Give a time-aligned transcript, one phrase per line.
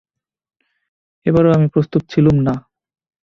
[1.25, 2.53] এবারেও আমি প্রস্তুত ছিলুম না।